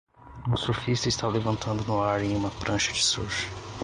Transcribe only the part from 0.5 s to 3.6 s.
surfista está levantando no ar em uma prancha de surf.